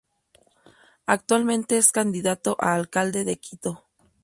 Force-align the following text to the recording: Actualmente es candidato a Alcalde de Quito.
Actualmente 1.05 1.77
es 1.77 1.91
candidato 1.91 2.57
a 2.59 2.73
Alcalde 2.73 3.23
de 3.23 3.37
Quito. 3.39 3.83